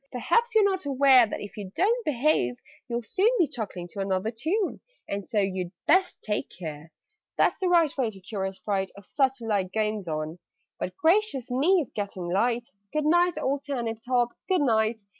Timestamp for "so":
5.27-5.39